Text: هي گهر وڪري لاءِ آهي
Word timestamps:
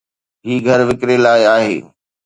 هي 0.45 0.55
گهر 0.65 0.79
وڪري 0.87 1.17
لاءِ 1.25 1.41
آهي 1.55 1.77